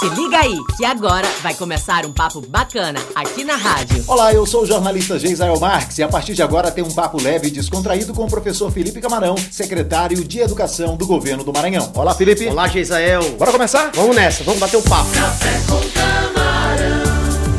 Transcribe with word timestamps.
Se 0.00 0.08
liga 0.08 0.38
aí, 0.38 0.56
que 0.78 0.84
agora 0.86 1.28
vai 1.42 1.52
começar 1.52 2.06
um 2.06 2.12
papo 2.12 2.40
bacana 2.40 2.98
aqui 3.14 3.44
na 3.44 3.54
rádio. 3.54 4.02
Olá, 4.08 4.32
eu 4.32 4.46
sou 4.46 4.62
o 4.62 4.66
jornalista 4.66 5.18
Geisael 5.18 5.60
Marques 5.60 5.98
e 5.98 6.02
a 6.02 6.08
partir 6.08 6.32
de 6.32 6.42
agora 6.42 6.70
tem 6.70 6.82
um 6.82 6.90
papo 6.90 7.22
leve 7.22 7.48
e 7.48 7.50
descontraído 7.50 8.14
com 8.14 8.24
o 8.24 8.26
professor 8.26 8.72
Felipe 8.72 8.98
Camarão, 8.98 9.34
secretário 9.50 10.24
de 10.24 10.38
Educação 10.40 10.96
do 10.96 11.06
Governo 11.06 11.44
do 11.44 11.52
Maranhão. 11.52 11.92
Olá, 11.94 12.14
Felipe. 12.14 12.46
Olá, 12.46 12.66
Geisael. 12.66 13.32
Bora 13.32 13.52
começar? 13.52 13.90
Vamos 13.94 14.16
nessa, 14.16 14.42
vamos 14.42 14.58
bater 14.58 14.78
um 14.78 14.82
papo. 14.82 15.10
Café 15.10 15.60
com 15.68 15.90
camarão. 15.90 16.09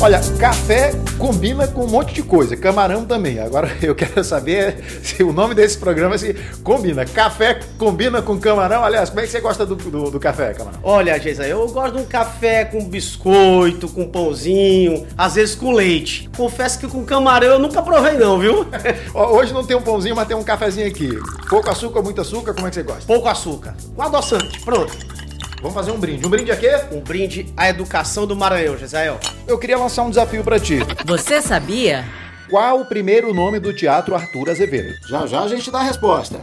Olha, 0.00 0.20
café 0.38 0.92
combina 1.18 1.66
com 1.66 1.82
um 1.82 1.88
monte 1.88 2.14
de 2.14 2.22
coisa, 2.22 2.56
camarão 2.56 3.04
também. 3.04 3.40
Agora 3.40 3.68
eu 3.82 3.96
quero 3.96 4.22
saber 4.22 4.76
se 5.02 5.24
o 5.24 5.32
nome 5.32 5.56
desse 5.56 5.76
programa 5.76 6.16
se 6.16 6.34
combina. 6.62 7.04
Café 7.04 7.58
combina 7.76 8.22
com 8.22 8.38
camarão? 8.38 8.84
Aliás, 8.84 9.08
como 9.08 9.20
é 9.20 9.24
que 9.24 9.30
você 9.30 9.40
gosta 9.40 9.66
do, 9.66 9.74
do, 9.74 10.08
do 10.12 10.20
café, 10.20 10.54
camarão? 10.54 10.78
Olha, 10.84 11.18
Geisa, 11.18 11.48
eu 11.48 11.66
gosto 11.68 11.96
de 11.96 12.02
um 12.02 12.04
café 12.04 12.64
com 12.64 12.84
biscoito, 12.84 13.88
com 13.88 14.08
pãozinho, 14.08 15.04
às 15.16 15.34
vezes 15.34 15.56
com 15.56 15.72
leite. 15.72 16.30
Confesso 16.36 16.78
que 16.78 16.86
com 16.86 17.04
camarão 17.04 17.48
eu 17.48 17.58
nunca 17.58 17.82
provei 17.82 18.12
não, 18.12 18.38
viu? 18.38 18.68
Hoje 19.12 19.52
não 19.52 19.66
tem 19.66 19.76
um 19.76 19.82
pãozinho, 19.82 20.14
mas 20.14 20.28
tem 20.28 20.36
um 20.36 20.44
cafezinho 20.44 20.86
aqui. 20.86 21.10
Pouco 21.50 21.68
açúcar, 21.68 22.02
muito 22.02 22.20
açúcar, 22.20 22.54
como 22.54 22.68
é 22.68 22.70
que 22.70 22.76
você 22.76 22.84
gosta? 22.84 23.04
Pouco 23.04 23.26
açúcar. 23.26 23.74
Um 23.96 24.02
adoçante, 24.02 24.60
pronto. 24.60 25.17
Vamos 25.60 25.74
fazer 25.74 25.90
um 25.90 25.98
brinde. 25.98 26.24
Um 26.24 26.30
brinde 26.30 26.52
a 26.52 26.56
quê? 26.56 26.70
Um 26.92 27.00
brinde 27.00 27.52
à 27.56 27.68
educação 27.68 28.26
do 28.26 28.36
Maranhão, 28.36 28.78
Gesael. 28.78 29.18
Eu 29.46 29.58
queria 29.58 29.76
lançar 29.76 30.04
um 30.04 30.10
desafio 30.10 30.44
pra 30.44 30.60
ti. 30.60 30.78
Você 31.04 31.42
sabia? 31.42 32.04
Qual 32.48 32.80
o 32.80 32.86
primeiro 32.86 33.34
nome 33.34 33.58
do 33.58 33.74
Teatro 33.74 34.14
Arthur 34.14 34.50
Azevedo? 34.50 34.94
Já 35.08 35.26
já 35.26 35.40
a 35.40 35.48
gente 35.48 35.68
dá 35.70 35.80
a 35.80 35.82
resposta. 35.82 36.40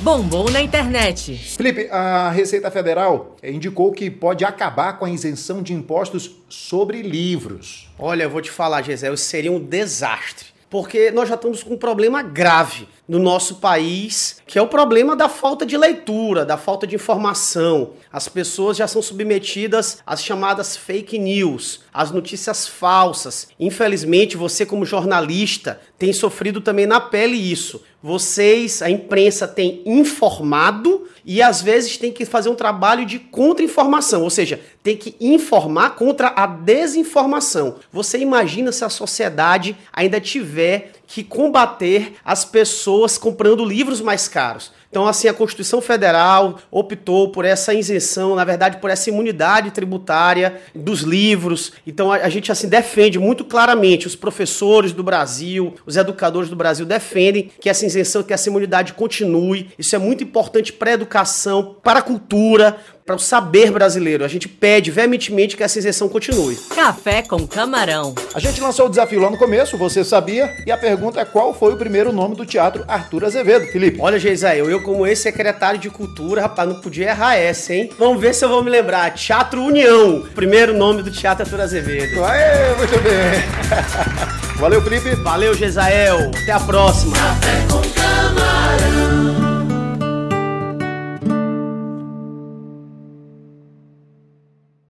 Bombom 0.00 0.50
na 0.50 0.60
internet. 0.60 1.34
Felipe, 1.56 1.88
a 1.90 2.30
Receita 2.30 2.70
Federal 2.70 3.34
indicou 3.42 3.90
que 3.92 4.10
pode 4.10 4.44
acabar 4.44 4.98
com 4.98 5.06
a 5.06 5.10
isenção 5.10 5.62
de 5.62 5.72
impostos 5.72 6.30
sobre 6.46 7.00
livros. 7.00 7.88
Olha, 7.98 8.24
eu 8.24 8.30
vou 8.30 8.42
te 8.42 8.50
falar, 8.50 8.86
isso 8.86 9.16
seria 9.16 9.50
um 9.50 9.58
desastre. 9.58 10.48
Porque 10.68 11.10
nós 11.10 11.30
já 11.30 11.36
estamos 11.36 11.62
com 11.62 11.74
um 11.74 11.78
problema 11.78 12.22
grave 12.22 12.86
no 13.06 13.18
nosso 13.18 13.56
país, 13.56 14.40
que 14.46 14.58
é 14.58 14.62
o 14.62 14.66
problema 14.66 15.14
da 15.14 15.28
falta 15.28 15.66
de 15.66 15.76
leitura, 15.76 16.44
da 16.44 16.56
falta 16.56 16.86
de 16.86 16.94
informação. 16.94 17.90
As 18.10 18.28
pessoas 18.28 18.76
já 18.76 18.88
são 18.88 19.02
submetidas 19.02 19.98
às 20.06 20.22
chamadas 20.22 20.76
fake 20.76 21.18
news, 21.18 21.80
às 21.92 22.10
notícias 22.10 22.66
falsas. 22.66 23.48
Infelizmente, 23.60 24.36
você 24.36 24.64
como 24.64 24.86
jornalista 24.86 25.80
tem 25.98 26.12
sofrido 26.12 26.60
também 26.60 26.86
na 26.86 27.00
pele 27.00 27.36
isso. 27.36 27.82
Vocês, 28.02 28.82
a 28.82 28.90
imprensa, 28.90 29.48
tem 29.48 29.82
informado 29.86 31.08
e 31.24 31.40
às 31.40 31.62
vezes 31.62 31.96
tem 31.96 32.12
que 32.12 32.26
fazer 32.26 32.50
um 32.50 32.54
trabalho 32.54 33.06
de 33.06 33.18
contra-informação, 33.18 34.22
ou 34.22 34.28
seja, 34.28 34.60
tem 34.82 34.94
que 34.94 35.16
informar 35.18 35.94
contra 35.94 36.28
a 36.36 36.46
desinformação. 36.46 37.76
Você 37.90 38.18
imagina 38.18 38.72
se 38.72 38.84
a 38.84 38.90
sociedade 38.90 39.74
ainda 39.90 40.20
tiver 40.20 40.92
que 41.14 41.22
combater 41.22 42.14
as 42.24 42.44
pessoas 42.44 43.16
comprando 43.16 43.64
livros 43.64 44.00
mais 44.00 44.26
caros. 44.26 44.72
Então, 44.90 45.06
assim, 45.06 45.26
a 45.26 45.34
Constituição 45.34 45.80
Federal 45.80 46.58
optou 46.72 47.30
por 47.30 47.44
essa 47.44 47.72
isenção, 47.72 48.36
na 48.36 48.44
verdade, 48.44 48.78
por 48.78 48.90
essa 48.90 49.10
imunidade 49.10 49.70
tributária 49.70 50.60
dos 50.74 51.02
livros. 51.02 51.72
Então, 51.84 52.12
a, 52.12 52.16
a 52.16 52.28
gente, 52.28 52.50
assim, 52.50 52.68
defende 52.68 53.16
muito 53.18 53.44
claramente, 53.44 54.06
os 54.06 54.14
professores 54.14 54.92
do 54.92 55.02
Brasil, 55.02 55.74
os 55.86 55.96
educadores 55.96 56.48
do 56.48 56.54
Brasil 56.56 56.86
defendem 56.86 57.50
que 57.60 57.68
essa 57.68 57.86
isenção, 57.86 58.22
que 58.22 58.32
essa 58.32 58.48
imunidade 58.48 58.92
continue. 58.92 59.68
Isso 59.76 59.94
é 59.96 59.98
muito 59.98 60.22
importante 60.22 60.72
para 60.72 60.90
a 60.90 60.94
educação, 60.94 61.76
para 61.82 61.98
a 62.00 62.02
cultura, 62.02 62.76
para 63.04 63.16
o 63.16 63.18
saber 63.18 63.70
brasileiro. 63.70 64.24
A 64.24 64.28
gente 64.28 64.48
pede 64.48 64.90
veementemente 64.90 65.56
que 65.56 65.62
essa 65.62 65.78
isenção 65.78 66.08
continue. 66.08 66.56
Café 66.74 67.22
com 67.22 67.46
camarão. 67.46 68.14
A 68.34 68.40
gente 68.40 68.60
lançou 68.60 68.86
o 68.86 68.88
desafio 68.88 69.20
lá 69.20 69.30
no 69.30 69.36
começo, 69.36 69.76
você 69.76 70.02
sabia? 70.02 70.54
E 70.66 70.72
a 70.72 70.76
pergunta 70.78 71.20
é 71.20 71.24
qual 71.24 71.52
foi 71.52 71.74
o 71.74 71.76
primeiro 71.76 72.12
nome 72.12 72.34
do 72.34 72.46
Teatro 72.46 72.84
Arthur 72.88 73.24
Azevedo, 73.24 73.66
Felipe? 73.66 73.98
Olha, 74.00 74.18
Geisael, 74.18 74.70
eu 74.70 74.82
como 74.82 75.06
ex-secretário 75.06 75.78
de 75.78 75.90
Cultura, 75.90 76.42
rapaz, 76.42 76.68
não 76.68 76.80
podia 76.80 77.10
errar 77.10 77.36
essa, 77.36 77.74
hein? 77.74 77.90
Vamos 77.98 78.20
ver 78.20 78.34
se 78.34 78.44
eu 78.44 78.48
vou 78.48 78.64
me 78.64 78.70
lembrar. 78.70 79.12
Teatro 79.12 79.62
União, 79.62 80.26
primeiro 80.34 80.72
nome 80.72 81.02
do 81.02 81.10
Teatro 81.10 81.44
Arthur 81.44 81.60
Azevedo. 81.60 82.24
Aê, 82.24 82.74
muito 82.76 82.98
bem. 83.02 84.34
Valeu, 84.56 84.80
Felipe. 84.80 85.14
Valeu, 85.16 85.54
Gesael. 85.54 86.30
Até 86.42 86.52
a 86.52 86.60
próxima. 86.60 87.16
Café 87.16 87.66
com 87.70 88.13